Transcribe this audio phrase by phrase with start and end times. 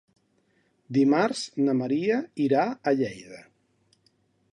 [0.97, 2.17] Dimarts na Maria
[2.47, 3.43] irà a Lleida.